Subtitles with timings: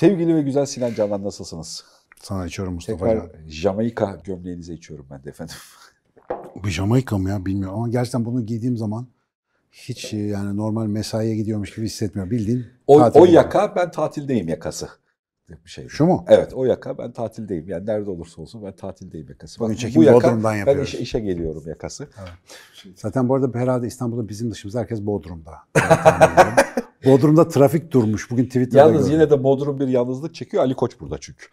[0.00, 1.84] Sevgili ve güzel Sinan Canan nasılsınız?
[2.22, 3.48] Sana içiyorum Mustafa Tekrar Can.
[3.48, 5.54] Jamaika gömleğinize içiyorum ben de efendim.
[6.64, 9.06] Bu Jamaika mı ya bilmiyorum ama gerçekten bunu giydiğim zaman
[9.72, 12.30] hiç e, yani normal mesaiye gidiyormuş gibi hissetmiyorum.
[12.30, 14.88] Bildiğin O, o yaka ben tatildeyim yakası.
[15.48, 15.88] Bir şey.
[15.88, 16.24] Şu mu?
[16.28, 17.68] Evet o yaka ben tatildeyim.
[17.68, 19.60] Yani nerede olursa olsun ben tatildeyim yakası.
[19.60, 20.88] Bugün Bak, çekim Bodrum'dan ben yapıyoruz.
[20.88, 22.08] işe, işe geliyorum yakası.
[22.96, 25.52] Zaten bu arada herhalde İstanbul'da bizim dışımızda herkes Bodrum'da.
[27.04, 28.30] Bodrum'da trafik durmuş.
[28.30, 29.12] Bugün Twitter'da Yalnız gördüm.
[29.12, 30.62] yine de Bodrum bir yalnızlık çekiyor.
[30.62, 31.46] Ali Koç burada çünkü.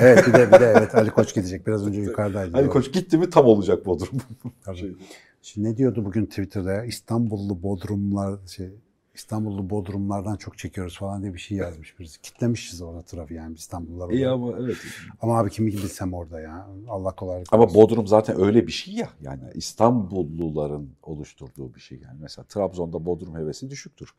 [0.00, 1.66] Evet bir de, bir de evet Ali Koç gidecek.
[1.66, 2.56] Biraz önce yukarıdaydı.
[2.56, 2.68] Ali.
[2.68, 4.18] Koç gitti mi tam olacak Bodrum.
[4.64, 4.96] Tabii.
[5.42, 6.84] Şimdi ne diyordu bugün Twitter'da ya?
[6.84, 8.70] İstanbullu Bodrumlar şey
[9.14, 12.20] İstanbullu Bodrumlardan çok çekiyoruz falan diye bir şey yazmış birisi.
[12.20, 14.10] Kitlemişiz orada trafiği yani İstanbullular.
[14.10, 14.76] İyi ama evet.
[15.20, 16.68] Ama abi kimi bilsem orada ya.
[16.88, 17.74] Allah kolaylık Ama.
[17.74, 19.08] Bodrum zaten öyle bir şey ya.
[19.20, 21.98] Yani İstanbulluların oluşturduğu bir şey.
[21.98, 24.10] Yani mesela Trabzon'da Bodrum hevesi düşüktür.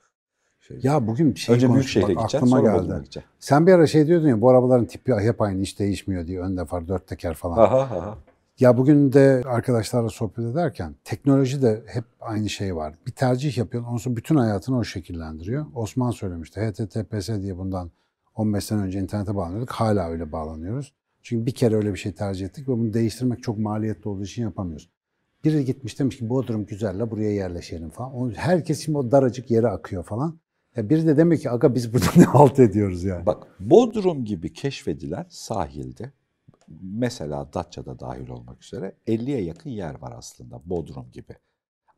[0.68, 2.88] Şey, Ya bugün şey Önce büyük şehre gideceksin sonra geldi.
[2.88, 3.24] Gideceksin.
[3.40, 6.40] Sen bir ara şey diyordun ya bu arabaların tipi hep aynı hiç değişmiyor diye.
[6.40, 7.58] Ön far, dört teker falan.
[7.58, 8.18] Aha aha.
[8.60, 12.94] Ya bugün de arkadaşlarla sohbet ederken teknoloji de hep aynı şey var.
[13.08, 15.66] Bir tercih yapıyorsun, ondan sonra bütün hayatını o şekillendiriyor.
[15.76, 16.62] Osman söylemişti.
[16.62, 17.92] HTTPS diye bundan
[18.36, 19.72] 15 sene önce internete bağlanıyorduk.
[19.72, 20.94] Hala öyle bağlanıyoruz.
[21.22, 24.44] Çünkü bir kere öyle bir şey tercih ettik ve bunu değiştirmek çok maliyetli olduğu için
[24.44, 24.90] yapamıyoruz.
[25.44, 28.34] Biri gitmiş demiş ki Bodrum güzel la buraya yerleşelim falan.
[28.36, 30.40] Herkes şimdi o daracık yere akıyor falan.
[30.78, 33.26] Ya biri de demek ki aga biz burada ne halt ediyoruz yani.
[33.26, 36.12] Bak Bodrum gibi keşfedilen sahilde
[36.82, 41.36] mesela Datça'da dahil olmak üzere 50'ye yakın yer var aslında Bodrum gibi.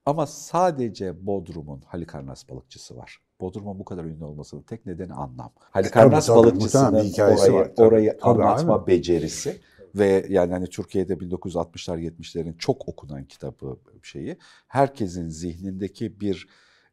[0.06, 3.18] Ama sadece Bodrum'un Halikarnas balıkçısı var.
[3.42, 5.52] Bodrum'un bu kadar ünlü olmasının tek nedeni anlam.
[5.60, 7.88] Halikarnas tabii, muhtemelen balıkçısının hikayesi orayı, var, tabii.
[7.88, 8.88] orayı Tabii, anlatma aynen.
[8.88, 9.62] becerisi
[9.96, 16.48] ve yani hani Türkiye'de 1960'lar 70'lerin çok okunan kitabı şeyi herkesin zihnindeki bir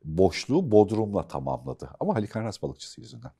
[0.06, 1.88] boşluğu Bodrum'la tamamladı.
[2.00, 3.30] Ama Halikarnas balıkçısı yüzünden.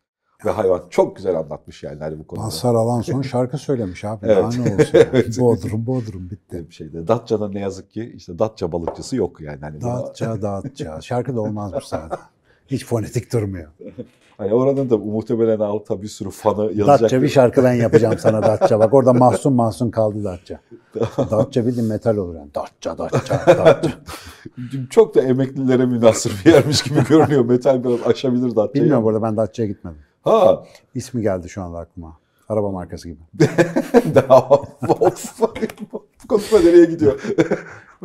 [0.45, 2.45] Ve hayvan çok güzel anlatmış yani hani bu konuda.
[2.45, 4.27] Mazhar Alanson şarkı söylemiş abi.
[4.27, 4.37] Evet.
[4.37, 4.77] Daha ne.
[4.93, 5.41] Evet.
[5.41, 6.67] Bodrum, Bodrum bitti.
[6.69, 7.09] bir şeyde.
[7.09, 9.61] Datça'da ne yazık ki işte Datça balıkçısı yok yani.
[9.61, 11.01] Hani Datça, Datça.
[11.01, 12.19] Şarkı da olmaz bu zaten.
[12.69, 13.69] Hiç fonetik durmuyor.
[14.39, 17.01] Hani oranın da muhtemelen altta bir sürü fanı yazacak.
[17.01, 18.79] Datça bir şarkı ben yapacağım sana Datça.
[18.79, 20.61] Bak orada mahzun mahzun kaldı Datça.
[21.31, 22.55] Datça bildiğin metal olur yani.
[22.55, 23.91] Datça, Datça, Datça.
[24.91, 27.45] Çok da emeklilere münasır bir yermiş gibi görünüyor.
[27.45, 28.75] Metal biraz aşabilir Datça'yı.
[28.75, 29.99] Bilmiyorum burada ben Datça'ya gitmedim.
[30.23, 30.65] Ha.
[30.95, 32.19] İsmi geldi şu anda aklıma.
[32.49, 33.21] Araba markası gibi.
[34.15, 34.51] Daha.
[34.89, 35.11] Bu
[36.29, 37.21] konuşma nereye gidiyor?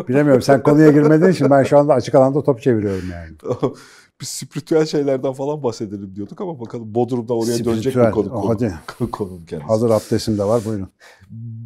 [0.07, 3.61] Bilemiyorum sen konuya girmediğin için ben şu anda açık alanda top çeviriyorum yani.
[4.21, 8.05] Biz spiritüel şeylerden falan bahsedelim diyorduk ama bakalım Bodrum'da oraya dönecek Spiritüel.
[8.05, 8.29] mi konu?
[8.33, 9.11] Oh, konu, hadi.
[9.11, 9.67] konunun kendisi.
[9.67, 10.89] Hazır abdestim de var buyurun.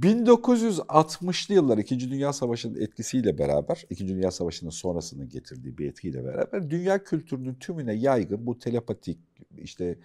[0.02, 6.70] 1960'lı yıllar İkinci Dünya Savaşı'nın etkisiyle beraber, İkinci Dünya Savaşı'nın sonrasının getirdiği bir etkiyle beraber
[6.70, 9.20] dünya kültürünün tümüne yaygın bu telepatik,
[9.58, 9.98] işte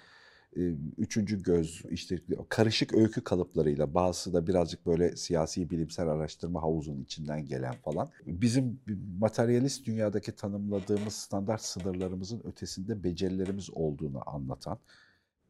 [0.98, 2.18] üçüncü göz, işte
[2.48, 8.10] karışık öykü kalıplarıyla bazısı da birazcık böyle siyasi bilimsel araştırma havuzunun içinden gelen falan.
[8.26, 8.80] Bizim
[9.18, 14.78] materyalist dünyadaki tanımladığımız standart sınırlarımızın ötesinde becerilerimiz olduğunu anlatan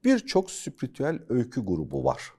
[0.05, 2.33] birçok spiritüel öykü grubu var.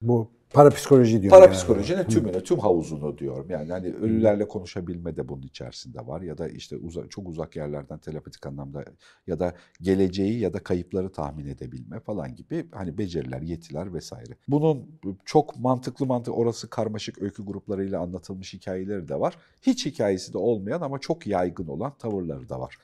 [0.00, 1.38] Bu parapsikoloji diyorum.
[1.38, 2.08] Parapsikolojinin yani.
[2.08, 3.50] tümünü, tüm havuzunu diyorum.
[3.50, 6.22] Yani hani ölülerle konuşabilme de bunun içerisinde var.
[6.22, 8.84] Ya da işte uza- çok uzak yerlerden telepatik anlamda
[9.26, 14.32] ya da geleceği ya da kayıpları tahmin edebilme falan gibi hani beceriler, yetiler vesaire.
[14.48, 19.38] Bunun çok mantıklı mantık orası karmaşık öykü gruplarıyla anlatılmış hikayeleri de var.
[19.62, 22.76] Hiç hikayesi de olmayan ama çok yaygın olan tavırları da var.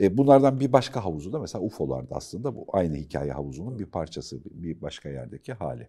[0.00, 4.40] E, bunlardan bir başka havuzu da mesela UFO'larda aslında bu aynı hikaye havuzunun bir parçası,
[4.44, 5.88] bir başka yerdeki hali.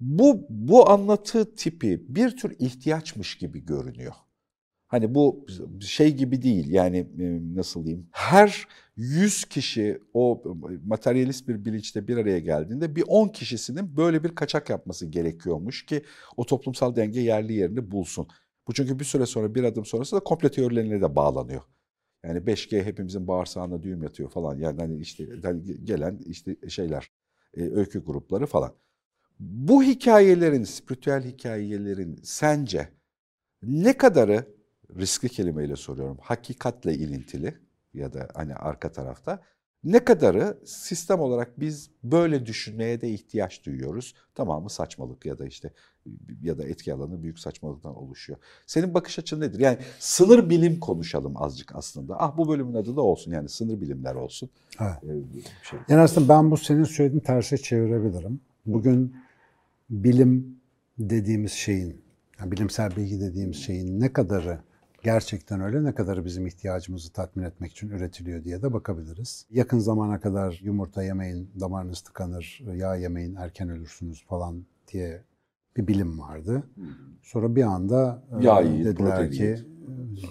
[0.00, 4.12] Bu bu anlatı tipi bir tür ihtiyaçmış gibi görünüyor.
[4.86, 5.46] Hani bu
[5.80, 8.66] şey gibi değil yani e, nasıl diyeyim her
[8.96, 10.42] 100 kişi o
[10.86, 16.02] materyalist bir bilinçte bir araya geldiğinde bir 10 kişisinin böyle bir kaçak yapması gerekiyormuş ki
[16.36, 18.28] o toplumsal denge yerli yerini bulsun.
[18.68, 21.62] Bu çünkü bir süre sonra bir adım sonrası da komple teorilerine de bağlanıyor.
[22.24, 24.58] Yani 5G hepimizin bağırsağına düğüm yatıyor falan.
[24.58, 25.24] Yani hani işte
[25.84, 27.10] gelen işte şeyler,
[27.56, 28.74] e, öykü grupları falan.
[29.40, 32.88] Bu hikayelerin, spiritüel hikayelerin sence
[33.62, 34.46] ne kadarı
[34.98, 37.54] riskli kelimeyle soruyorum, hakikatle ilintili
[37.94, 39.42] ya da hani arka tarafta
[39.84, 44.14] ne kadarı sistem olarak biz böyle düşünmeye de ihtiyaç duyuyoruz.
[44.34, 45.72] Tamamı saçmalık ya da işte
[46.42, 48.38] ya da etki alanı büyük saçmalıktan oluşuyor.
[48.66, 49.60] Senin bakış açın nedir?
[49.60, 52.20] Yani sınır bilim konuşalım azıcık aslında.
[52.20, 54.50] Ah bu bölümün adı da olsun yani sınır bilimler olsun.
[54.80, 55.04] Evet.
[55.04, 55.78] Ee, şey.
[55.88, 58.40] Yani aslında ben bu senin söylediğin terse çevirebilirim.
[58.66, 59.16] Bugün
[59.90, 60.60] bilim
[60.98, 62.02] dediğimiz şeyin,
[62.40, 64.58] yani bilimsel bilgi dediğimiz şeyin ne kadarı
[65.02, 69.46] gerçekten öyle ne kadarı bizim ihtiyacımızı tatmin etmek için üretiliyor diye de bakabiliriz.
[69.50, 75.22] Yakın zamana kadar yumurta yemeyin, damarınız tıkanır, yağ yemeyin, erken ölürsünüz falan diye
[75.76, 76.62] bir bilim vardı.
[77.22, 79.56] Sonra bir anda e, Yağ yiyin, dediler ki yiyin.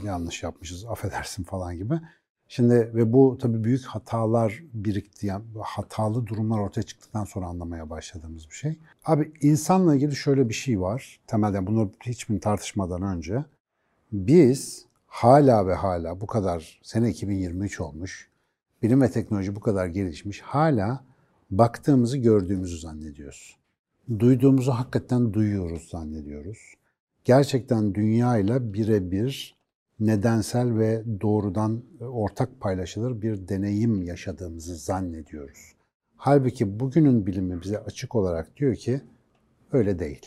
[0.04, 1.94] e, yanlış yapmışız, affedersin falan gibi.
[2.50, 5.28] Şimdi ve bu tabii büyük hatalar birikti.
[5.28, 8.80] Yani hatalı durumlar ortaya çıktıktan sonra anlamaya başladığımız bir şey.
[9.06, 11.20] Abi insanla ilgili şöyle bir şey var.
[11.28, 13.46] Temelden bunu hiçbir tartışmadan önce.
[14.12, 18.30] Biz hala ve hala bu kadar sene 2023 olmuş.
[18.84, 20.42] Bilim ve teknoloji bu kadar gelişmiş.
[20.42, 21.04] Hala
[21.52, 23.58] baktığımızı gördüğümüzü zannediyoruz.
[24.20, 26.74] Duyduğumuzu hakikaten duyuyoruz zannediyoruz.
[27.24, 29.57] Gerçekten dünyayla birebir
[30.00, 35.76] nedensel ve doğrudan ortak paylaşılır bir deneyim yaşadığımızı zannediyoruz.
[36.16, 39.02] Halbuki bugünün bilimi bize açık olarak diyor ki
[39.72, 40.26] öyle değil.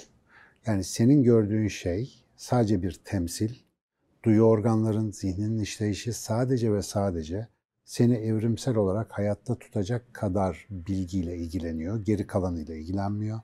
[0.67, 3.55] Yani senin gördüğün şey sadece bir temsil,
[4.25, 7.49] duyu organların, zihninin işleyişi sadece ve sadece
[7.84, 13.40] seni evrimsel olarak hayatta tutacak kadar bilgiyle ilgileniyor, geri kalanıyla ilgilenmiyor.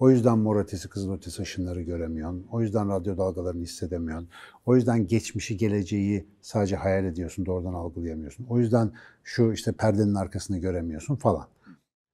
[0.00, 2.46] O yüzden mor ötesi, kızıl ötesi ışınları göremiyorsun.
[2.50, 4.28] O yüzden radyo dalgalarını hissedemiyorsun.
[4.66, 8.46] O yüzden geçmişi, geleceği sadece hayal ediyorsun, doğrudan algılayamıyorsun.
[8.48, 8.92] O yüzden
[9.24, 11.46] şu işte perdenin arkasını göremiyorsun falan.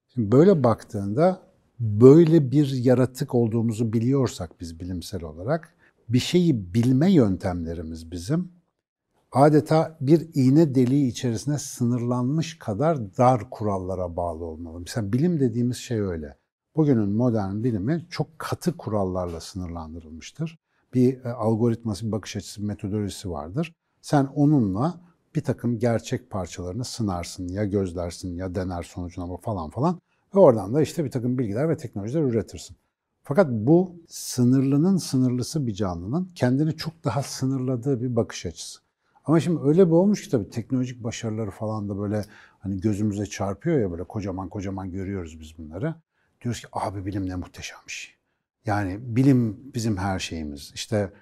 [0.09, 1.43] Şimdi böyle baktığında
[1.81, 5.75] böyle bir yaratık olduğumuzu biliyorsak biz bilimsel olarak
[6.09, 8.53] bir şeyi bilme yöntemlerimiz bizim
[9.33, 14.81] adeta bir iğne deliği içerisine sınırlanmış kadar dar kurallara bağlı olmalı.
[14.81, 16.37] Mesela bilim dediğimiz şey öyle.
[16.77, 20.59] Bugünün modern bilimi çok katı kurallarla sınırlandırılmıştır.
[20.95, 23.73] Bir e, algoritması, bir bakış açısı, bir metodolojisi vardır.
[24.01, 25.01] Sen onunla
[25.35, 30.01] bir takım gerçek parçalarını sınarsın, ya gözlersin ya dener sonucuna falan falan.
[30.35, 32.77] Ve oradan da işte bir takım bilgiler ve teknolojiler üretirsin.
[33.23, 38.81] Fakat bu sınırlının sınırlısı bir canlının kendini çok daha sınırladığı bir bakış açısı.
[39.25, 42.25] Ama şimdi öyle bir olmuş ki tabii teknolojik başarıları falan da böyle
[42.59, 45.95] hani gözümüze çarpıyor ya böyle kocaman kocaman görüyoruz biz bunları.
[46.43, 48.15] Diyoruz ki abi bilim ne muhteşem bir şey.
[48.67, 50.73] Yani bilim bizim her şeyimiz.
[50.75, 51.13] İşte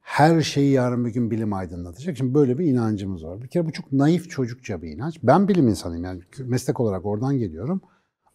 [0.00, 2.16] her şeyi yarın bir gün bilim aydınlatacak.
[2.16, 3.42] Şimdi böyle bir inancımız var.
[3.42, 5.18] Bir kere bu çok naif çocukça bir inanç.
[5.22, 7.80] Ben bilim insanıyım yani meslek olarak oradan geliyorum.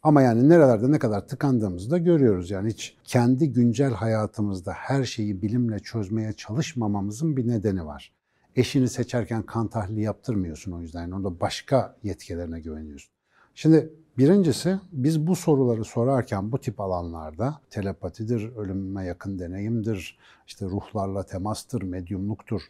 [0.04, 2.52] Ama yani nerelerde ne kadar tıkandığımızı da görüyoruz.
[2.52, 8.14] Yani hiç kendi güncel hayatımızda her şeyi bilimle çözmeye çalışmamamızın bir nedeni var.
[8.56, 11.02] Eşini seçerken kan tahlili yaptırmıyorsun o yüzden.
[11.02, 13.12] Yani onda başka yetkilerine güveniyorsun.
[13.56, 20.18] Şimdi birincisi biz bu soruları sorarken bu tip alanlarda telepatidir, ölüme yakın deneyimdir,
[20.48, 22.62] işte ruhlarla temastır, medyumluktur.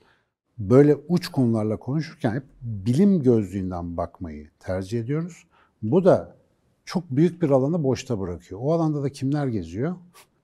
[0.58, 5.48] Böyle uç konularla konuşurken hep bilim gözlüğünden bakmayı tercih ediyoruz.
[5.82, 6.36] Bu da
[6.86, 8.62] çok büyük bir alanı boşta bırakıyor.
[8.64, 9.96] O alanda da kimler geziyor?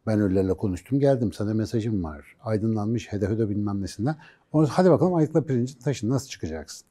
[0.07, 2.35] Ben öylelerle konuştum geldim sana mesajım var.
[2.43, 4.15] Aydınlanmış hede hede bilmem nesinden.
[4.51, 6.87] Onu, hadi bakalım ayıkla pirincin taşın nasıl çıkacaksın?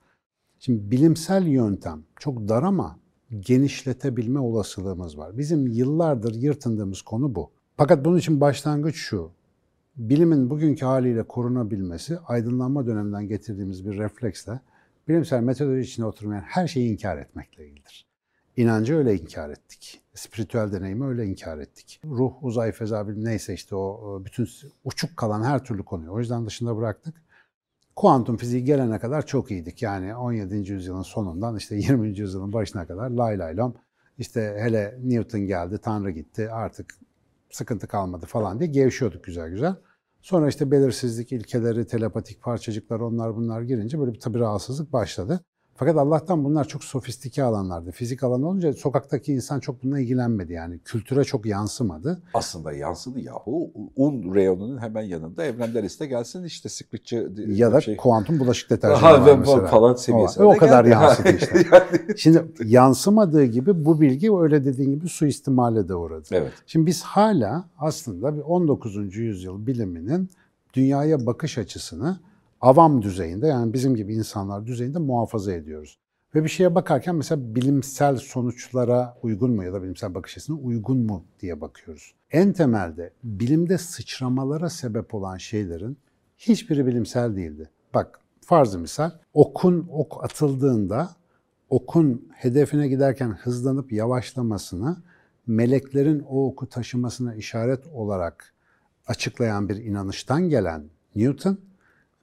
[0.58, 2.98] Şimdi bilimsel yöntem çok dar ama
[3.40, 5.38] genişletebilme olasılığımız var.
[5.38, 7.50] Bizim yıllardır yırtındığımız konu bu.
[7.76, 9.30] Fakat bunun için başlangıç şu.
[9.96, 14.60] Bilimin bugünkü haliyle korunabilmesi aydınlanma döneminden getirdiğimiz bir refleksle
[15.08, 18.06] bilimsel metodoloji içine oturmayan her şeyi inkar etmekle ilgilidir.
[18.56, 20.00] İnancı öyle inkar ettik.
[20.14, 22.00] Spiritüel deneyimi öyle inkar ettik.
[22.04, 24.48] Ruh, uzay, feza neyse işte o bütün
[24.84, 27.14] uçuk kalan her türlü konuyu o yüzden dışında bıraktık.
[27.96, 29.82] Kuantum fiziği gelene kadar çok iyiydik.
[29.82, 30.72] Yani 17.
[30.72, 32.18] yüzyılın sonundan işte 20.
[32.18, 33.74] yüzyılın başına kadar lay lay lom.
[34.18, 36.94] İşte hele Newton geldi, Tanrı gitti artık
[37.50, 39.74] sıkıntı kalmadı falan diye gevşiyorduk güzel güzel.
[40.20, 45.44] Sonra işte belirsizlik ilkeleri, telepatik parçacıklar onlar bunlar girince böyle bir tabi rahatsızlık başladı.
[45.74, 47.90] Fakat Allah'tan bunlar çok sofistike alanlardı.
[47.90, 50.78] Fizik alanı olunca sokaktaki insan çok bununla ilgilenmedi yani.
[50.84, 52.22] Kültüre çok yansımadı.
[52.34, 53.70] Aslında yansıdı yahu.
[53.96, 57.96] Un reyonunun hemen yanında evrender iste gelsin işte sıklıkçı ya da şey.
[57.96, 59.66] kuantum bulaşık deterjanı Ha, var mesela.
[59.66, 60.92] falan seviyesine O, o kadar geldi.
[60.94, 61.64] yansıdı işte.
[61.72, 66.24] Yani- Şimdi yansımadığı gibi bu bilgi öyle dediğin gibi suistimale de uğradı.
[66.32, 66.52] evet.
[66.66, 69.16] Şimdi biz hala aslında bir 19.
[69.16, 70.30] yüzyıl biliminin
[70.74, 72.16] dünyaya bakış açısını
[72.62, 75.98] avam düzeyinde yani bizim gibi insanlar düzeyinde muhafaza ediyoruz.
[76.34, 80.98] Ve bir şeye bakarken mesela bilimsel sonuçlara uygun mu ya da bilimsel bakış açısına uygun
[80.98, 82.14] mu diye bakıyoruz.
[82.30, 85.96] En temelde bilimde sıçramalara sebep olan şeylerin
[86.38, 87.70] hiçbiri bilimsel değildi.
[87.94, 91.10] Bak farzı misal okun ok atıldığında
[91.70, 94.96] okun hedefine giderken hızlanıp yavaşlamasını
[95.46, 98.54] meleklerin o oku taşımasına işaret olarak
[99.06, 100.84] açıklayan bir inanıştan gelen
[101.16, 101.58] Newton,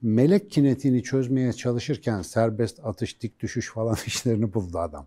[0.02, 5.06] melek kinetiğini çözmeye çalışırken serbest atış, dik düşüş falan işlerini buldu adam.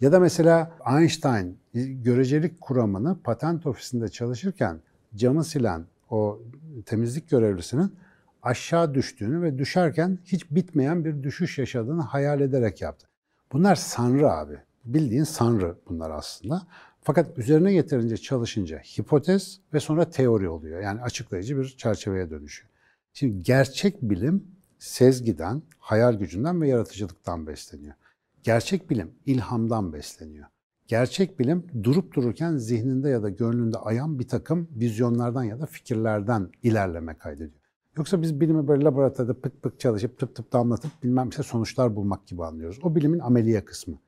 [0.00, 4.80] Ya da mesela Einstein görecelik kuramını patent ofisinde çalışırken
[5.14, 6.42] camı silen o
[6.86, 7.94] temizlik görevlisinin
[8.42, 13.06] aşağı düştüğünü ve düşerken hiç bitmeyen bir düşüş yaşadığını hayal ederek yaptı.
[13.52, 14.58] Bunlar sanrı abi.
[14.84, 16.62] Bildiğin sanrı bunlar aslında.
[17.02, 20.80] Fakat üzerine yeterince çalışınca hipotez ve sonra teori oluyor.
[20.80, 22.70] Yani açıklayıcı bir çerçeveye dönüşüyor.
[23.18, 24.44] Şimdi gerçek bilim
[24.78, 27.94] sezgiden, hayal gücünden ve yaratıcılıktan besleniyor.
[28.42, 30.46] Gerçek bilim ilhamdan besleniyor.
[30.86, 36.50] Gerçek bilim durup dururken zihninde ya da gönlünde ayan bir takım vizyonlardan ya da fikirlerden
[36.62, 37.62] ilerleme kaydediyor.
[37.96, 42.26] Yoksa biz bilimi böyle laboratuvarda pık pık çalışıp tıp tıp damlatıp bilmem işte sonuçlar bulmak
[42.26, 42.78] gibi anlıyoruz.
[42.82, 43.98] O bilimin ameliye kısmı.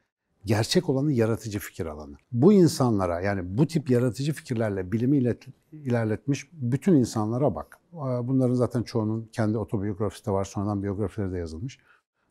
[0.45, 2.17] Gerçek olanı yaratıcı fikir alanı.
[2.33, 5.37] Bu insanlara yani bu tip yaratıcı fikirlerle bilimi
[5.73, 7.80] ilerletmiş bütün insanlara bak.
[7.93, 11.79] Bunların zaten çoğunun kendi otobiyografisi de var, sonradan biyografileri de yazılmış.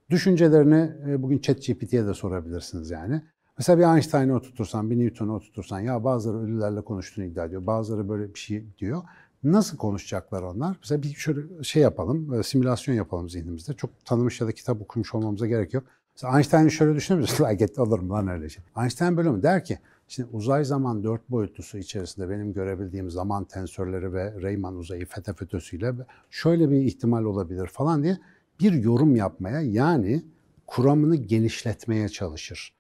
[0.10, 3.22] Düşüncelerini e, bugün ChatGPT'ye de sorabilirsiniz yani.
[3.58, 8.34] Mesela bir Einstein'ı oturtursan, bir Newton'u oturtursan ya bazıları ölülerle konuştuğunu iddia ediyor, bazıları böyle
[8.34, 9.01] bir şey diyor.
[9.44, 10.78] Nasıl konuşacaklar onlar?
[10.82, 13.74] Mesela bir şöyle şey yapalım, simülasyon yapalım zihnimizde.
[13.74, 15.84] Çok tanımış ya da kitap okumuş olmamıza gerek yok.
[16.16, 17.46] Mesela Einstein'ı şöyle düşünebilirsin.
[17.50, 18.63] Like olur mu lan öyle şey?
[18.78, 19.44] Einstein böyle mi?
[19.44, 25.06] Der ki, şimdi uzay zaman dört boyutlusu içerisinde benim görebildiğim zaman tensörleri ve Riemann uzayı
[25.06, 25.94] fete fötüsüyle
[26.30, 28.18] şöyle bir ihtimal olabilir falan diye
[28.60, 30.25] bir yorum yapmaya yani
[30.68, 32.74] kuramını genişletmeye çalışır.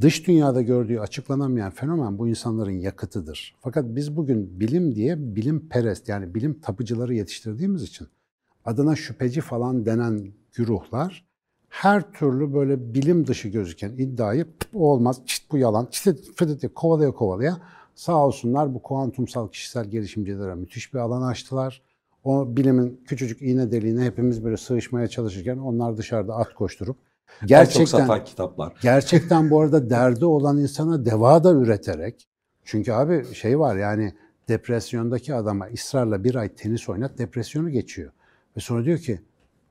[0.00, 3.56] Dış dünyada gördüğü açıklanamayan fenomen bu insanların yakıtıdır.
[3.60, 8.08] Fakat biz bugün bilim diye bilim perest yani bilim tapıcıları yetiştirdiğimiz için
[8.64, 11.29] adına şüpheci falan denen güruhlar
[11.70, 17.56] her türlü böyle bilim dışı gözüken iddiayı olmaz, çit bu yalan, çit diye kovalaya kovalaya
[17.94, 21.82] sağ olsunlar bu kuantumsal kişisel gelişimcilere müthiş bir alan açtılar.
[22.24, 26.96] O bilimin küçücük iğne deliğine hepimiz böyle sığışmaya çalışırken onlar dışarıda at koşturup
[27.46, 28.72] Gerçekten, çok satan kitaplar.
[28.82, 32.28] Gerçekten bu arada derdi olan insana deva da üreterek.
[32.64, 34.14] Çünkü abi şey var yani
[34.48, 38.12] depresyondaki adama ısrarla bir ay tenis oynat depresyonu geçiyor.
[38.56, 39.20] Ve sonra diyor ki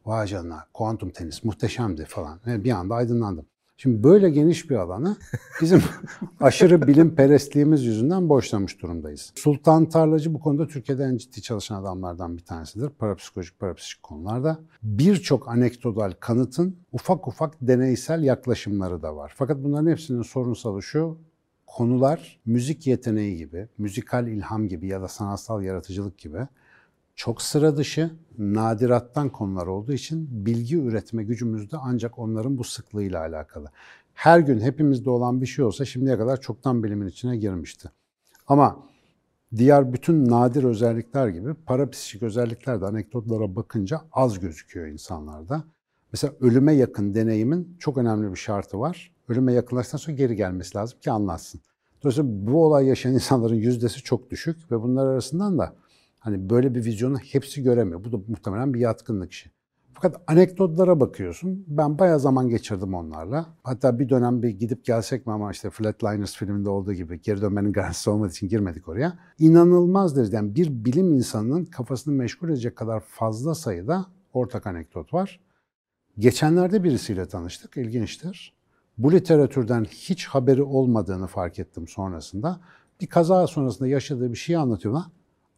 [0.10, 2.40] vay canına kuantum tenis muhteşemdi falan.
[2.48, 3.46] Ve bir anda aydınlandım.
[3.78, 5.16] Şimdi böyle geniş bir alanı
[5.62, 5.82] bizim
[6.40, 9.34] aşırı bilim perestliğimiz yüzünden boşlamış durumdayız.
[9.36, 12.90] Sultan Tarlacı bu konuda Türkiye'de en ciddi çalışan adamlardan bir tanesidir.
[12.90, 14.60] Parapsikolojik, parapsikik konularda.
[14.84, 19.34] Birçok anekdotal kanıtın ufak ufak deneysel yaklaşımları da var.
[19.36, 21.18] Fakat bunların hepsinin sorunsalı şu,
[21.68, 26.48] konular müzik yeteneği gibi, müzikal ilham gibi ya da sanatsal yaratıcılık gibi
[27.20, 33.20] çok sıra dışı, nadirattan konular olduğu için bilgi üretme gücümüz de ancak onların bu sıklığıyla
[33.20, 33.72] alakalı.
[34.14, 37.90] Her gün hepimizde olan bir şey olsa şimdiye kadar çoktan bilimin içine girmişti.
[38.48, 38.80] Ama
[39.56, 45.64] diğer bütün nadir özellikler gibi parapsikik özellikler de anekdotlara bakınca az gözüküyor insanlarda.
[46.12, 49.12] Mesela ölüme yakın deneyimin çok önemli bir şartı var.
[49.28, 51.62] Ölüme yakınlaştıktan sonra geri gelmesi lazım ki anlatsın.
[52.04, 55.76] Dolayısıyla bu olay yaşayan insanların yüzdesi çok düşük ve bunlar arasından da
[56.20, 58.04] Hani böyle bir vizyonu hepsi göremiyor.
[58.04, 59.52] Bu da muhtemelen bir yatkınlık işi.
[59.94, 61.66] Fakat anekdotlara bakıyorsun.
[61.68, 63.46] Ben bayağı zaman geçirdim onlarla.
[63.64, 67.74] Hatta bir dönem bir gidip gelsek mi ama işte Flatliners filminde olduğu gibi geri dönmenin
[67.74, 69.20] garantisi olmadığı için girmedik oraya.
[69.40, 75.40] İnanılmaz derecede yani bir bilim insanının kafasını meşgul edecek kadar fazla sayıda ortak anekdot var.
[76.18, 77.78] Geçenlerde birisiyle tanıştık.
[77.78, 78.54] İlginçtir.
[78.98, 82.60] Bu literatürden hiç haberi olmadığını fark ettim sonrasında.
[83.02, 85.02] Bir kaza sonrasında yaşadığı bir şeyi anlatıyor.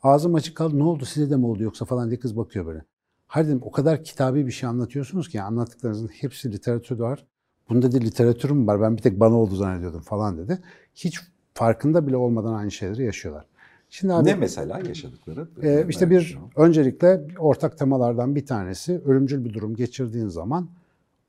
[0.03, 2.83] Ağzım açık kaldı ne oldu size de mi oldu yoksa falan diye kız bakıyor böyle.
[3.27, 7.25] Hayır dedim o kadar kitabi bir şey anlatıyorsunuz ki anlattıklarınızın hepsi literatürde var.
[7.69, 10.59] Bunda dedi literatürüm var ben bir tek bana oldu zannediyordum falan dedi.
[10.95, 11.19] Hiç
[11.53, 13.45] farkında bile olmadan aynı şeyleri yaşıyorlar.
[13.89, 15.47] Şimdi abi, ne mesela yaşadıkları?
[15.61, 20.69] E, işte bir öncelikle ortak temalardan bir tanesi ölümcül bir durum geçirdiğin zaman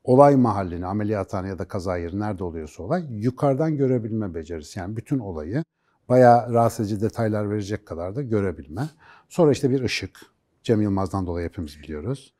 [0.03, 4.79] olay mahallini, ameliyathane ya da kaza yeri nerede oluyorsa olay yukarıdan görebilme becerisi.
[4.79, 5.63] Yani bütün olayı
[6.09, 8.89] bayağı rahatsız edici detaylar verecek kadar da görebilme.
[9.29, 10.19] Sonra işte bir ışık.
[10.63, 12.33] Cem Yılmaz'dan dolayı hepimiz biliyoruz.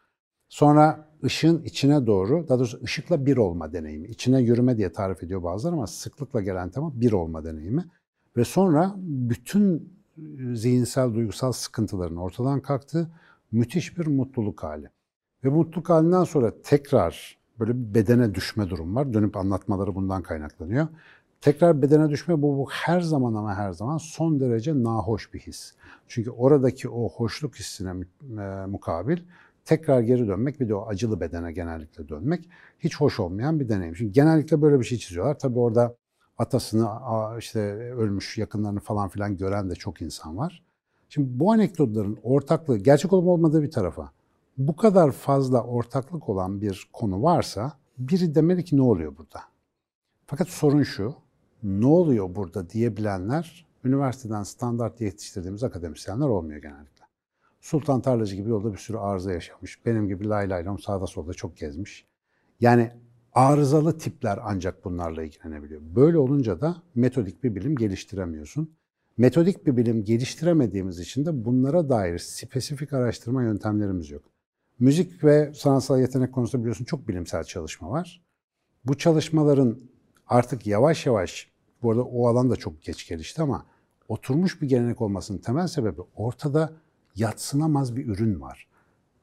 [0.49, 4.07] Sonra ışığın içine doğru, daha doğrusu ışıkla bir olma deneyimi.
[4.07, 7.85] İçine yürüme diye tarif ediyor bazıları ama sıklıkla gelen tema bir olma deneyimi.
[8.37, 9.93] Ve sonra bütün
[10.53, 13.11] zihinsel, duygusal sıkıntıların ortadan kalktığı
[13.51, 14.89] müthiş bir mutluluk hali.
[15.43, 19.13] Ve mutluluk halinden sonra tekrar böyle bir bedene düşme durum var.
[19.13, 20.87] Dönüp anlatmaları bundan kaynaklanıyor.
[21.43, 25.73] Tekrar bedene düşme bu, bu her zaman ama her zaman son derece nahoş bir his.
[26.07, 29.17] Çünkü oradaki o hoşluk hissine e, mukabil
[29.65, 33.93] tekrar geri dönmek bir de o acılı bedene genellikle dönmek hiç hoş olmayan bir deneyim.
[33.93, 35.39] Çünkü genellikle böyle bir şey çiziyorlar.
[35.39, 35.95] Tabii orada
[36.37, 36.87] atasını
[37.39, 37.61] işte
[37.93, 40.63] ölmüş yakınlarını falan filan gören de çok insan var.
[41.09, 44.11] Şimdi bu anekdotların ortaklığı gerçek olup olmadığı bir tarafa
[44.57, 49.39] bu kadar fazla ortaklık olan bir konu varsa biri demeli ki ne oluyor burada?
[50.25, 51.22] Fakat sorun şu,
[51.63, 57.03] ne oluyor burada diyebilenler üniversiteden standart yetiştirdiğimiz akademisyenler olmuyor genellikle.
[57.61, 59.85] Sultan Tarlacı gibi yolda bir sürü arıza yaşamış.
[59.85, 62.07] Benim gibi lay lay lom sağda solda çok gezmiş.
[62.59, 62.91] Yani
[63.33, 65.81] arızalı tipler ancak bunlarla ilgilenebiliyor.
[65.95, 68.75] Böyle olunca da metodik bir bilim geliştiremiyorsun.
[69.17, 74.23] Metodik bir bilim geliştiremediğimiz için de bunlara dair spesifik araştırma yöntemlerimiz yok.
[74.79, 78.23] Müzik ve sanatsal yetenek konusunda biliyorsun çok bilimsel çalışma var.
[78.85, 79.79] Bu çalışmaların
[80.27, 81.52] artık yavaş yavaş,
[81.83, 83.65] bu arada o alan da çok geç gelişti ama
[84.07, 86.73] oturmuş bir gelenek olmasının temel sebebi ortada
[87.15, 88.67] yatsınamaz bir ürün var.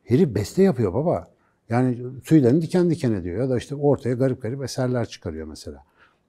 [0.04, 1.28] Herif beste yapıyor baba.
[1.68, 5.84] Yani tüylerini diken diken ediyor ya da işte ortaya garip garip eserler çıkarıyor mesela.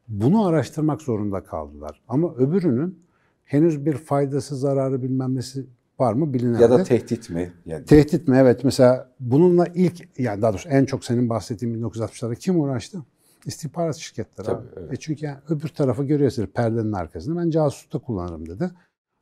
[0.07, 2.01] Bunu araştırmak zorunda kaldılar.
[2.07, 2.99] Ama öbürünün
[3.45, 5.65] henüz bir faydası, zararı bilmem nesi
[5.99, 6.61] var mı bilinemedi.
[6.61, 7.53] Ya da tehdit mi?
[7.65, 8.37] Yani Tehdit mi?
[8.37, 8.63] Evet.
[8.63, 13.03] Mesela bununla ilk, yani daha doğrusu en çok senin bahsettiğin 1960'larda kim uğraştı?
[13.45, 14.67] İstihbarat şirketleri Tabii, abi.
[14.77, 14.93] evet.
[14.93, 17.41] E çünkü yani öbür tarafı görüyorsun perdenin arkasında.
[17.41, 18.71] Ben casuslukta kullanırım dedi.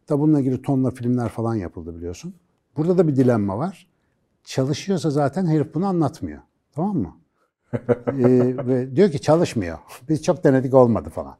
[0.09, 2.33] Da bununla ilgili tonla filmler falan yapıldı biliyorsun.
[2.77, 3.87] Burada da bir dilemma var.
[4.43, 6.41] Çalışıyorsa zaten herif bunu anlatmıyor.
[6.75, 7.15] Tamam mı?
[7.73, 9.77] Ee, ve diyor ki çalışmıyor.
[10.09, 11.37] Biz çok denedik olmadı falan.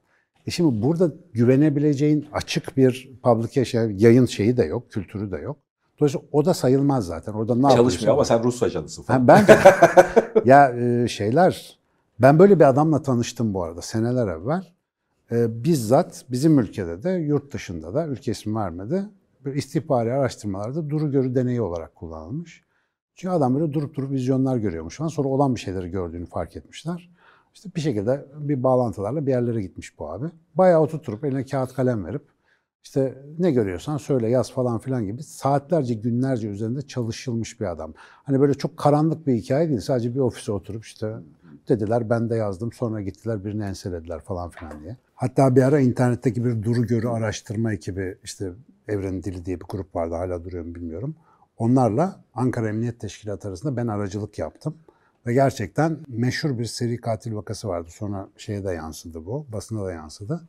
[0.47, 5.57] E şimdi burada güvenebileceğin açık bir publication, yayın şeyi de yok, kültürü de yok.
[5.99, 7.33] Dolayısıyla o da sayılmaz zaten.
[7.33, 9.19] Orada ne çalışmıyor ama sen Rus ajanısın falan.
[9.19, 9.45] Ha, ben
[10.45, 11.78] ya e, şeyler
[12.19, 14.67] ben böyle bir adamla tanıştım bu arada seneler evvel.
[15.31, 19.05] E, bizzat bizim ülkede de yurt dışında da ülke ismi vermedi.
[19.45, 22.63] Bir istihbari araştırmalarda duru görü deneyi olarak kullanılmış.
[23.15, 25.09] Çünkü adam böyle durup durup vizyonlar görüyormuş falan.
[25.09, 27.09] Sonra olan bir şeyleri gördüğünü fark etmişler.
[27.53, 30.25] İşte bir şekilde bir bağlantılarla bir yerlere gitmiş bu abi.
[30.55, 32.23] Bayağı oturtup eline kağıt kalem verip
[32.83, 37.93] işte ne görüyorsan söyle yaz falan filan gibi saatlerce günlerce üzerinde çalışılmış bir adam.
[37.97, 39.79] Hani böyle çok karanlık bir hikaye değil.
[39.79, 41.15] Sadece bir ofise oturup işte
[41.69, 44.97] dediler ben de yazdım sonra gittiler birini enselediler falan filan diye.
[45.15, 48.51] Hatta bir ara internetteki bir duru görü araştırma ekibi işte
[48.87, 51.15] Evrenin Dili diye bir grup vardı hala duruyor mu bilmiyorum.
[51.57, 54.75] Onlarla Ankara Emniyet Teşkilatı arasında ben aracılık yaptım.
[55.25, 57.89] Ve gerçekten meşhur bir seri katil vakası vardı.
[57.91, 60.47] Sonra şeye de yansıdı bu, basına da yansıdı.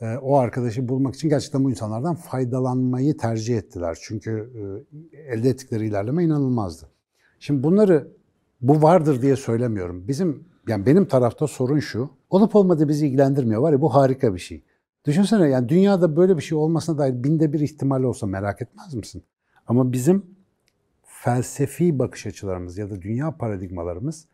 [0.00, 3.98] Ee, o arkadaşı bulmak için gerçekten bu insanlardan faydalanmayı tercih ettiler.
[4.02, 4.50] Çünkü
[5.12, 6.90] e, elde ettikleri ilerleme inanılmazdı.
[7.40, 8.15] Şimdi bunları
[8.60, 10.08] bu vardır diye söylemiyorum.
[10.08, 12.10] Bizim yani benim tarafta sorun şu.
[12.30, 13.62] Olup olmadığı bizi ilgilendirmiyor.
[13.62, 14.64] Var ya bu harika bir şey.
[15.04, 19.24] Düşünsene yani dünyada böyle bir şey olmasına dair binde bir ihtimal olsa merak etmez misin?
[19.66, 20.26] Ama bizim
[21.04, 24.26] felsefi bakış açılarımız ya da dünya paradigmalarımız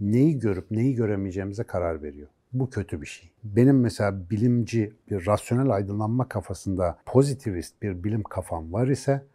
[0.00, 2.28] neyi görüp neyi göremeyeceğimize karar veriyor.
[2.52, 3.30] Bu kötü bir şey.
[3.44, 9.26] Benim mesela bilimci, bir rasyonel aydınlanma kafasında pozitivist bir bilim kafam var ise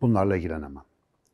[0.00, 0.84] bunlarla ilgilenemem.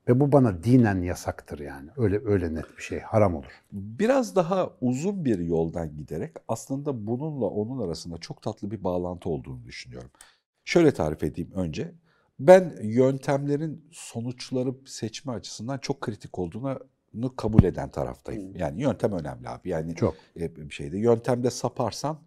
[0.08, 1.90] Ve bu bana dinen yasaktır yani.
[1.96, 3.00] Öyle öyle net bir şey.
[3.00, 3.62] Haram olur.
[3.72, 9.64] Biraz daha uzun bir yoldan giderek aslında bununla onun arasında çok tatlı bir bağlantı olduğunu
[9.64, 10.10] düşünüyorum.
[10.64, 11.92] Şöyle tarif edeyim önce.
[12.40, 18.56] Ben yöntemlerin sonuçları seçme açısından çok kritik olduğunu kabul eden taraftayım.
[18.56, 19.68] Yani yöntem önemli abi.
[19.68, 20.14] Yani Çok.
[20.36, 22.18] bir şeyde yöntemde saparsan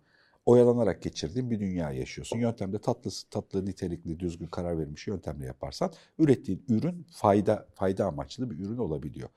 [0.46, 2.40] oyalanarak geçirdiğin bir dünya yaşıyorsun.
[2.40, 8.60] Yöntemde tatlı tatlı nitelikli düzgün karar verilmiş yöntemle yaparsan ürettiğin ürün fayda fayda amaçlı bir
[8.60, 9.30] ürün olabiliyor.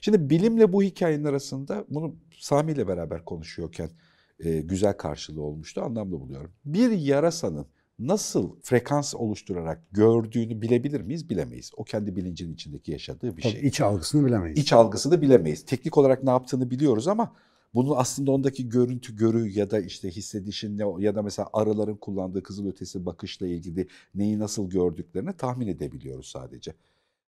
[0.00, 3.90] Şimdi bilimle bu hikayenin arasında bunu Sami ile beraber konuşuyorken
[4.40, 5.82] e, güzel karşılığı olmuştu.
[5.82, 6.52] Anlamlı buluyorum.
[6.64, 7.66] Bir yarasanın
[7.98, 11.30] nasıl frekans oluşturarak gördüğünü bilebilir miyiz?
[11.30, 11.70] Bilemeyiz.
[11.76, 13.66] O kendi bilincinin içindeki yaşadığı bir Tabii şey.
[13.68, 14.58] iç algısını bilemeyiz.
[14.58, 15.64] İç algısını bilemeyiz.
[15.64, 17.32] Teknik olarak ne yaptığını biliyoruz ama
[17.74, 22.42] bunun aslında ondaki görüntü, görü ya da işte hissedişin ne ya da mesela arıların kullandığı
[22.42, 26.74] kızılötesi bakışla ilgili neyi nasıl gördüklerini tahmin edebiliyoruz sadece.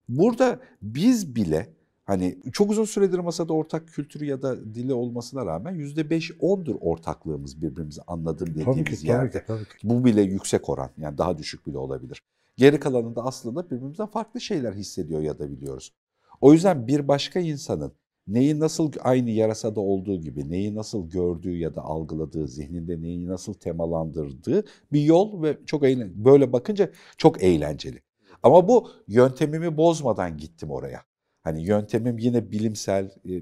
[0.08, 1.68] Burada biz bile
[2.04, 8.00] hani çok uzun süredir masada ortak kültürü ya da dili olmasına rağmen %5-10'dur ortaklığımız birbirimizi
[8.06, 9.30] anladım tabii dediğimiz ki, yerde.
[9.30, 9.88] tabii ki, tabii ki.
[9.88, 12.22] Bu bile yüksek oran yani daha düşük bile olabilir.
[12.56, 15.92] Geri kalanında aslında birbirimizden farklı şeyler hissediyor ya da biliyoruz.
[16.40, 17.92] O yüzden bir başka insanın
[18.28, 23.54] neyi nasıl aynı yarasada olduğu gibi neyi nasıl gördüğü ya da algıladığı, zihninde neyi nasıl
[23.54, 28.02] temalandırdığı bir yol ve çok eğlen böyle bakınca çok eğlenceli.
[28.42, 31.02] Ama bu yöntemimi bozmadan gittim oraya.
[31.42, 33.32] Hani yöntemim yine bilimsel e,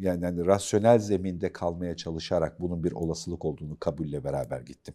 [0.00, 4.94] yani hani rasyonel zeminde kalmaya çalışarak bunun bir olasılık olduğunu kabulle beraber gittim.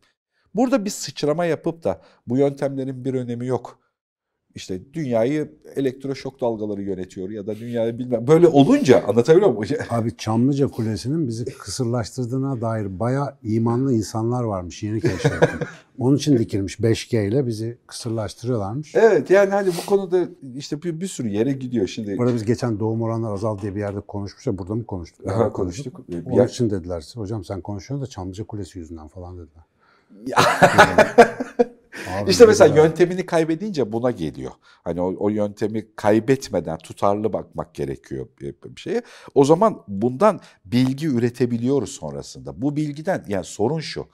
[0.55, 3.79] Burada bir sıçrama yapıp da bu yöntemlerin bir önemi yok.
[4.55, 8.27] İşte dünyayı elektroşok dalgaları yönetiyor ya da dünyayı bilmem.
[8.27, 9.75] Böyle olunca anlatabiliyor muyum?
[9.89, 15.59] Abi Çamlıca Kulesi'nin bizi kısırlaştırdığına dair bayağı imanlı insanlar varmış yeni keşfettim.
[15.99, 18.95] Onun için dikilmiş 5G ile bizi kısırlaştırıyorlarmış.
[18.95, 22.17] Evet yani hani bu konuda işte bir, bir sürü yere gidiyor şimdi.
[22.17, 25.27] Bu arada biz geçen doğum oranları azal diye bir yerde konuşmuş ya burada mı konuştuk?
[25.27, 26.01] Aha, Nerede konuştuk.
[26.25, 29.63] Onun Ya- için dediler hocam sen konuşuyorsun da Çamlıca Kulesi yüzünden falan dediler.
[30.27, 30.37] Ya.
[32.09, 32.83] Abi İşte mesela güzel.
[32.83, 34.51] yöntemini kaybedince buna geliyor.
[34.61, 39.01] Hani o, o yöntemi kaybetmeden tutarlı bakmak gerekiyor bir, şeye.
[39.35, 42.61] O zaman bundan bilgi üretebiliyoruz sonrasında.
[42.61, 44.07] Bu bilgiden yani sorun şu.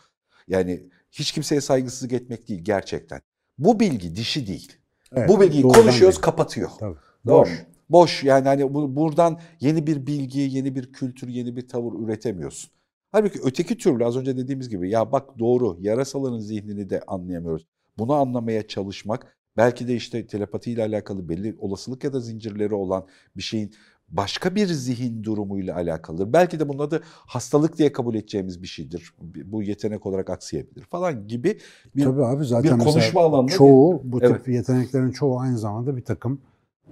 [0.47, 3.21] Yani hiç kimseye saygısızlık etmek değil gerçekten.
[3.57, 4.71] Bu bilgi dişi değil.
[5.15, 6.21] Evet, bu bilgiyi konuşuyoruz değil.
[6.21, 6.69] kapatıyor.
[6.79, 6.95] Tabii.
[7.25, 7.41] Doğru.
[7.41, 7.49] Boş.
[7.49, 7.55] mu?
[7.89, 12.71] Boş yani hani bu, buradan yeni bir bilgi, yeni bir kültür, yeni bir tavır üretemiyorsun.
[13.11, 17.67] Halbuki öteki türlü az önce dediğimiz gibi ya bak doğru yarasaların zihnini de anlayamıyoruz.
[17.97, 23.05] Bunu anlamaya çalışmak belki de işte telepatiyle alakalı belli olasılık ya da zincirleri olan
[23.37, 23.71] bir şeyin
[24.09, 26.33] başka bir zihin durumuyla alakalıdır.
[26.33, 29.13] Belki de bunun adı hastalık diye kabul edeceğimiz bir şeydir.
[29.45, 31.59] Bu yetenek olarak aksayabilir falan gibi
[31.95, 34.47] bir, Tabii abi zaten bir konuşma alanında çoğu bu tip Evet.
[34.47, 36.41] yeteneklerin çoğu aynı zamanda bir takım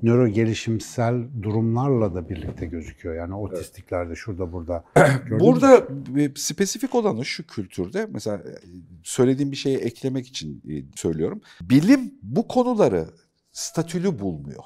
[0.02, 3.16] nöro gelişimsel durumlarla da birlikte gözüküyor.
[3.16, 4.84] Yani otistiklerde şurada burada.
[5.40, 8.54] Burada e, spesifik olanı şu kültürde mesela e,
[9.04, 11.42] söylediğim bir şeye eklemek için e, söylüyorum.
[11.62, 13.08] Bilim bu konuları
[13.52, 14.64] statülü bulmuyor.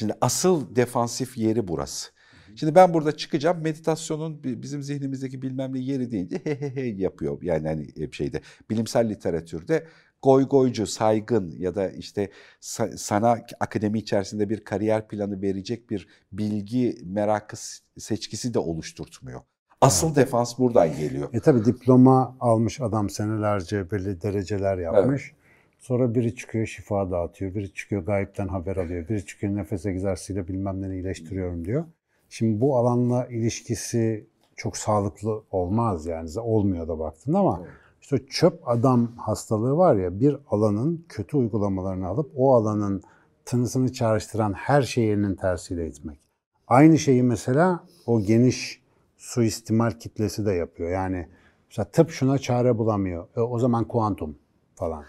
[0.00, 2.10] Şimdi asıl defansif yeri burası.
[2.56, 6.80] Şimdi ben burada çıkacağım meditasyonun bi- bizim zihnimizdeki bilmem ne yeri deyince he he he
[6.80, 7.42] yapıyor.
[7.42, 9.86] Yani hani şeyde bilimsel literatürde
[10.22, 12.30] goy goycu, saygın ya da işte
[12.60, 17.56] sa- sana akademi içerisinde bir kariyer planı verecek bir bilgi merakı
[17.98, 19.40] seçkisi de oluşturtmuyor.
[19.80, 21.28] Asıl defans buradan geliyor.
[21.32, 25.32] E tabi diploma almış adam senelerce belli dereceler yapmış.
[25.78, 30.82] Sonra biri çıkıyor şifa dağıtıyor, biri çıkıyor gayipten haber alıyor, biri çıkıyor nefes egzersiziyle bilmem
[30.82, 31.84] ne iyileştiriyorum diyor.
[32.28, 37.62] Şimdi bu alanla ilişkisi çok sağlıklı olmaz yani olmuyor da baktığında ama
[38.00, 43.02] işte çöp adam hastalığı var ya bir alanın kötü uygulamalarını alıp o alanın
[43.44, 46.18] tınısını çağrıştıran her şeyinin tersiyle itmek.
[46.68, 48.82] Aynı şeyi mesela o geniş
[49.16, 50.90] suistimal kitlesi de yapıyor.
[50.90, 51.28] Yani
[51.68, 53.26] mesela tıp şuna çare bulamıyor.
[53.36, 54.38] E, o zaman kuantum
[54.74, 55.04] falan.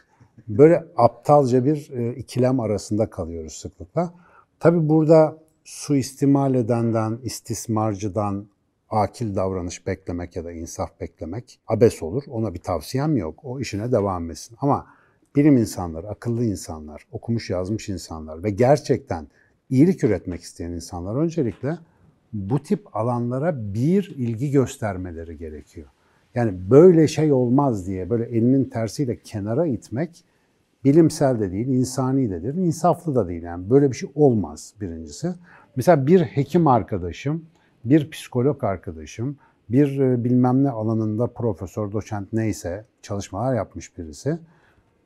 [0.48, 4.14] Böyle aptalca bir e, ikilem arasında kalıyoruz sıklıkla.
[4.60, 8.48] Tabii burada suistimal edenden, istismarcıdan
[8.92, 12.24] akil davranış beklemek ya da insaf beklemek abes olur.
[12.30, 13.40] Ona bir tavsiyem yok.
[13.44, 14.58] O işine devam etsin.
[14.62, 14.88] Ama
[15.36, 19.28] bilim insanları, akıllı insanlar, okumuş yazmış insanlar ve gerçekten
[19.70, 21.78] iyilik üretmek isteyen insanlar öncelikle
[22.34, 25.88] bu tip alanlara bir ilgi göstermeleri gerekiyor.
[26.36, 30.26] Yani böyle şey olmaz diye böyle elinin tersiyle kenara itmek
[30.84, 33.44] bilimsel de değil, insani de değil, insaflı da değil.
[33.44, 35.34] Yani böyle bir şey olmaz birincisi.
[35.76, 37.46] Mesela bir hekim arkadaşım,
[37.86, 39.38] bir psikolog arkadaşım,
[39.70, 44.40] bir e, bilmem ne alanında profesör, doçent neyse çalışmalar yapmış birisi.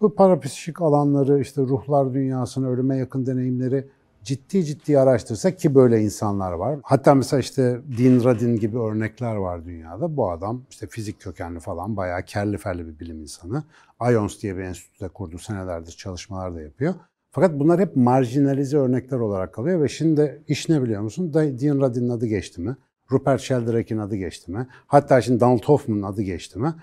[0.02, 3.88] Bu parapsikik alanları, işte ruhlar dünyasını, ölüme yakın deneyimleri
[4.24, 6.80] ciddi ciddi araştırsa ki böyle insanlar var.
[6.84, 10.18] Hatta mesela işte Dean Radin gibi örnekler var dünyada.
[10.18, 13.64] Bu adam işte fizik kökenli falan bayağı kerli ferli bir bilim insanı.
[14.12, 15.38] IONS diye bir enstitüde kurdu.
[15.38, 16.94] Senelerdir çalışmalar da yapıyor.
[17.36, 21.34] Fakat bunlar hep marjinalize örnekler olarak kalıyor ve şimdi iş ne biliyor musun?
[21.34, 22.76] Dean Radin'in adı geçti mi?
[23.12, 24.67] Rupert Sheldrake'in adı geçti mi?
[24.88, 26.74] Hatta şimdi Donald Hoffman'ın adı geçti mi?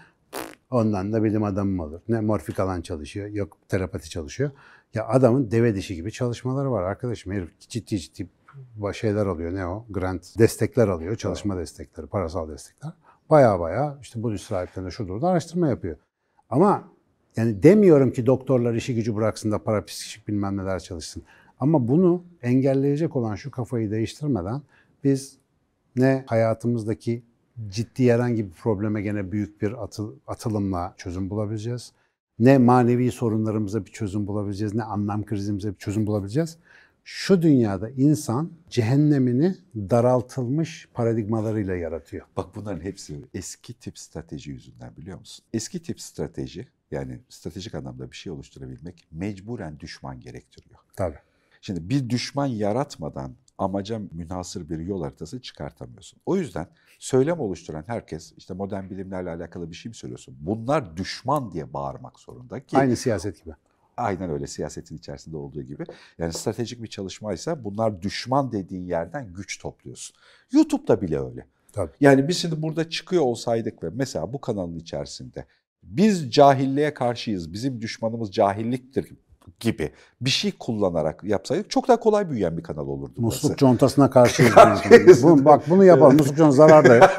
[0.70, 2.00] Ondan da bilim adamı mı olur?
[2.08, 4.50] Ne morfik alan çalışıyor, yok telepati çalışıyor.
[4.94, 7.32] Ya adamın deve dişi gibi çalışmaları var arkadaşım.
[7.32, 8.28] Herif ciddi ciddi
[8.92, 9.54] şeyler alıyor.
[9.54, 9.86] Ne o?
[9.90, 11.16] Grant destekler alıyor.
[11.16, 12.92] Çalışma destekleri, parasal destekler.
[13.30, 15.96] Baya baya işte Budist rahiplerinde şurada orada araştırma yapıyor.
[16.50, 16.92] Ama
[17.36, 21.22] yani demiyorum ki doktorlar işi gücü bıraksın da parapsikik bilmem neler çalışsın.
[21.60, 24.62] Ama bunu engelleyecek olan şu kafayı değiştirmeden
[25.04, 25.36] biz
[25.96, 27.22] ne hayatımızdaki
[27.68, 31.92] ciddi herhangi bir probleme gene büyük bir atı- atılımla çözüm bulabileceğiz.
[32.38, 36.58] Ne manevi sorunlarımıza bir çözüm bulabileceğiz, ne anlam krizimize bir çözüm bulabileceğiz.
[37.04, 42.26] Şu dünyada insan cehennemini daraltılmış paradigmalarıyla yaratıyor.
[42.36, 45.44] Bak bunların hepsi eski tip strateji yüzünden biliyor musun?
[45.52, 50.78] Eski tip strateji yani stratejik anlamda bir şey oluşturabilmek mecburen düşman gerektiriyor.
[50.96, 51.18] Tabii.
[51.60, 56.20] Şimdi bir düşman yaratmadan amaca münhasır bir yol haritası çıkartamıyorsun.
[56.26, 56.66] O yüzden
[56.98, 60.36] söylem oluşturan herkes işte modern bilimlerle alakalı bir şey mi söylüyorsun?
[60.40, 63.54] Bunlar düşman diye bağırmak zorunda ki Aynı siyaset gibi.
[63.96, 65.84] aynen öyle siyasetin içerisinde olduğu gibi.
[66.18, 70.16] Yani stratejik bir çalışmaysa bunlar düşman dediğin yerden güç topluyorsun.
[70.52, 71.46] YouTube'da bile öyle.
[71.72, 71.92] Tabii.
[72.00, 75.44] Yani biz şimdi burada çıkıyor olsaydık ve mesela bu kanalın içerisinde
[75.82, 79.12] biz cahilliğe karşıyız, bizim düşmanımız cahilliktir
[79.60, 83.46] gibi bir şey kullanarak yapsaydık çok daha kolay büyüyen bir kanal olurdu burası.
[83.46, 84.54] Musluk contasına karşıyız.
[84.54, 85.22] Karşıyız.
[85.22, 86.16] Bu, bak bunu yapalım.
[86.16, 87.10] Musluk contası zarar da yok.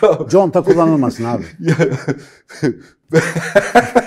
[0.00, 0.28] Tamam.
[0.28, 1.44] Conta kullanılmasın abi.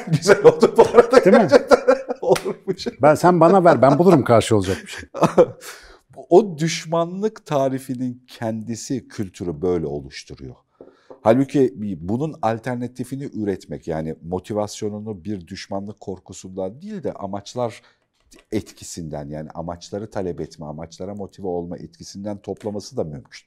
[0.08, 1.26] Güzel oldu bu arada.
[1.26, 1.48] Değil mi?
[2.22, 2.88] Olurmuş.
[3.02, 3.82] Ben sen bana ver.
[3.82, 5.10] Ben bulurum karşı olacak bir şey.
[6.30, 10.56] o düşmanlık tarifinin kendisi kültürü böyle oluşturuyor.
[11.22, 17.82] Halbuki bunun alternatifini üretmek yani motivasyonunu bir düşmanlık korkusundan değil de amaçlar
[18.52, 23.42] etkisinden yani amaçları talep etme, amaçlara motive olma etkisinden toplaması da mümkün.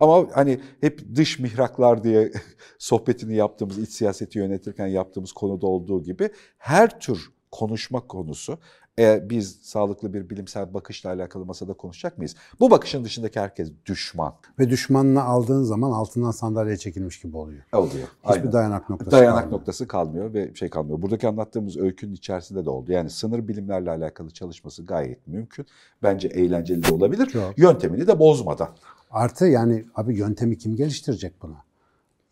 [0.00, 2.32] Ama hani hep dış mihraklar diye
[2.78, 8.58] sohbetini yaptığımız, iç siyaseti yönetirken yaptığımız konuda olduğu gibi her tür konuşma konusu
[8.98, 12.34] e, biz sağlıklı bir bilimsel bakışla alakalı masada konuşacak mıyız?
[12.60, 17.62] Bu bakışın dışındaki herkes düşman Ve düşmanını aldığın zaman altından sandalye çekilmiş gibi oluyor.
[17.72, 18.08] oluyor.
[18.22, 18.52] Hiçbir Aynen.
[18.52, 19.60] dayanak noktası Dayanak kalmıyor.
[19.60, 21.02] noktası kalmıyor ve şey kalmıyor.
[21.02, 22.92] Buradaki anlattığımız öykünün içerisinde de oldu.
[22.92, 25.66] Yani sınır bilimlerle alakalı çalışması gayet mümkün.
[26.02, 27.26] Bence eğlenceli de olabilir.
[27.26, 27.58] Çok.
[27.58, 28.68] Yöntemini de bozmadan.
[29.10, 31.66] Artı yani abi yöntemi kim geliştirecek buna?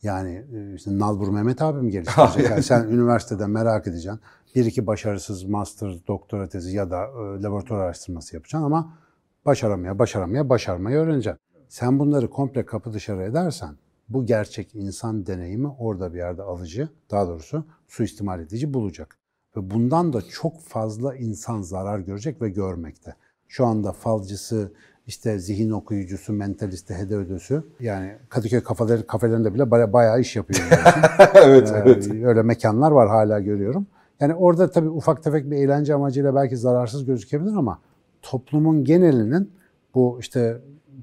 [0.02, 2.44] Yani e, işte Nalbur Mehmet abi mi geliştirecek?
[2.50, 4.20] Yani sen üniversitede merak edeceksin.
[4.54, 8.98] Bir iki başarısız master, doktora tezi ya da e, laboratuvar araştırması yapacaksın ama
[9.46, 11.40] başaramaya, başaramaya, başarmayı öğreneceksin.
[11.68, 13.76] Sen bunları komple kapı dışarı edersen
[14.08, 19.18] bu gerçek insan deneyimi orada bir yerde alıcı, daha doğrusu suistimal edici bulacak.
[19.56, 23.14] Ve bundan da çok fazla insan zarar görecek ve görmekte.
[23.48, 24.72] Şu anda falcısı,
[25.06, 30.60] işte zihin okuyucusu, mentalisti, hedödösü yani Kadıköy kafaları, kafelerinde bile baya, bayağı iş yapıyor.
[31.34, 32.10] evet, Ee, evet.
[32.24, 33.86] Öyle mekanlar var hala görüyorum.
[34.24, 37.80] Yani orada tabii ufak tefek bir eğlence amacıyla belki zararsız gözükebilir ama
[38.22, 39.52] toplumun genelinin
[39.94, 40.60] bu işte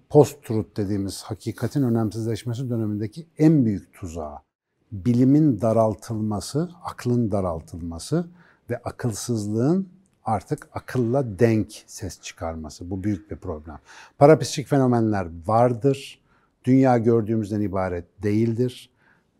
[0.10, 4.38] post-truth dediğimiz hakikatin önemsizleşmesi dönemindeki en büyük tuzağı.
[4.92, 8.28] Bilimin daraltılması, aklın daraltılması
[8.70, 9.90] ve akılsızlığın
[10.26, 12.90] artık akılla denk ses çıkarması.
[12.90, 13.80] Bu büyük bir problem.
[14.18, 16.22] Parapsikik fenomenler vardır.
[16.64, 18.91] Dünya gördüğümüzden ibaret değildir.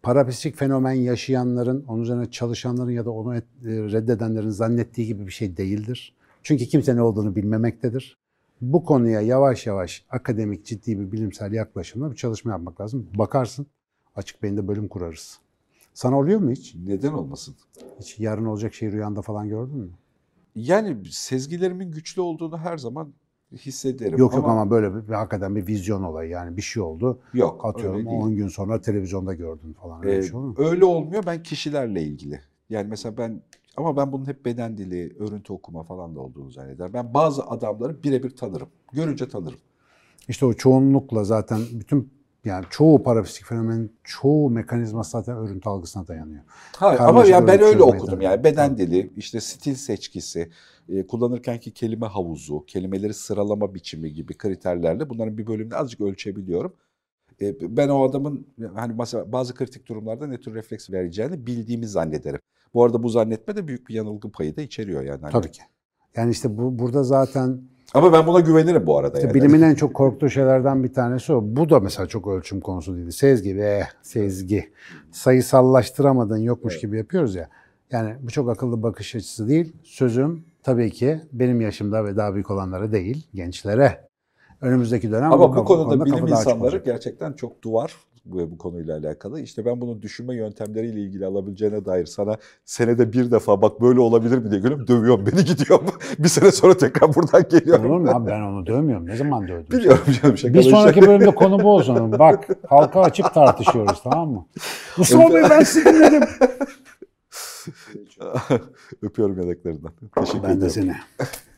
[0.04, 5.58] Parapsikik fenomen yaşayanların, onun üzerine çalışanların ya da onu e, reddedenlerin zannettiği gibi bir şey
[5.58, 6.16] değildir.
[6.44, 8.18] Çünkü kimse ne olduğunu bilmemektedir.
[8.62, 13.08] Bu konuya yavaş yavaş akademik ciddi bir bilimsel yaklaşımla bir çalışma yapmak lazım.
[13.14, 13.68] Bakarsın
[14.16, 15.40] açık beyinde bölüm kurarız.
[15.94, 16.76] Sana oluyor mu hiç?
[16.76, 17.56] Neden olmasın?
[18.00, 19.90] Hiç yarın olacak şey rüyanda falan gördün mü?
[20.56, 23.14] Yani sezgilerimin güçlü olduğunu her zaman
[23.58, 24.18] hissederim.
[24.18, 27.20] Yok yok ama böyle bir, bir hakikaten bir vizyon olayı yani bir şey oldu.
[27.34, 28.22] Yok, Atıyorum öyle değil.
[28.22, 31.24] 10 gün sonra televizyonda gördün falan öyle Ee, şey öyle olmuyor.
[31.26, 32.42] Ben kişilerle ilgili.
[32.70, 33.42] Yani mesela ben
[33.78, 36.94] ama ben bunun hep beden dili, örüntü okuma falan da olduğunu zannederim.
[36.94, 38.68] Ben bazı adamları birebir tanırım.
[38.94, 39.60] Görünce tanırım.
[40.28, 42.10] İşte o çoğunlukla zaten bütün
[42.46, 46.42] yani çoğu parapsikik fenomenin çoğu mekanizması zaten örüntü algısına dayanıyor.
[46.76, 48.24] Hayır, ama Karmaşık yani ben öyle okudum tabii.
[48.24, 50.52] yani beden dili, işte stil seçkisi,
[50.90, 56.74] e, kullanırkenki kelime havuzu, kelimeleri sıralama biçimi gibi kriterlerle bunların bir bölümünü azıcık ölçebiliyorum.
[57.42, 62.40] E, ben o adamın hani mesela bazı kritik durumlarda ne tür refleks vereceğini bildiğimi zannederim.
[62.74, 65.22] Bu arada bu zannetme de büyük bir yanılgı payı da içeriyor yani.
[65.22, 65.62] Hani- Tabii ki.
[66.16, 67.62] Yani işte bu burada zaten
[67.94, 69.18] Ama ben buna güvenirim bu arada.
[69.18, 69.36] işte yani.
[69.36, 71.42] bilimin en çok korktuğu şeylerden bir tanesi o.
[71.44, 73.12] Bu da mesela çok ölçüm konusu değil.
[73.12, 74.72] Sezgi be sezgi.
[75.12, 77.50] Sayısallaştıramadın yokmuş gibi yapıyoruz ya.
[77.92, 79.74] Yani bu çok akıllı bakış açısı değil.
[79.84, 84.08] Sözüm tabii ki benim yaşımda ve daha büyük olanlara değil, gençlere.
[84.62, 88.98] Önümüzdeki dönem Ama bu kafa- konuda konuda bilim insanları gerçekten çok duvar bu, bu konuyla
[88.98, 89.42] alakalı.
[89.42, 94.38] İşte ben bunun düşünme yöntemleriyle ilgili alabileceğine dair sana senede bir defa bak böyle olabilir
[94.38, 95.86] mi diye gülüp dövüyorum beni gidiyorum.
[96.20, 97.92] bir sene sonra tekrar buradan geliyorum.
[97.92, 99.08] Olur mu abi ben onu dövmüyorum.
[99.08, 99.80] Ne zaman dövdüm?
[99.80, 100.78] Biliyorum canım Bir şakalaşıyor.
[100.78, 102.20] sonraki bölümde konu bu olsun.
[102.20, 104.46] Bak halka açık tartışıyoruz tamam mı?
[104.98, 106.22] Mustafa Bey ben sizi dinledim.
[109.02, 109.92] Öpüyorum yanaklarından.
[110.16, 110.70] Teşekkür Ben de ederim.
[110.70, 110.96] seni.